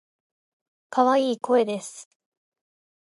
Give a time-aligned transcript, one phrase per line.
[0.89, 2.09] 可愛い声です。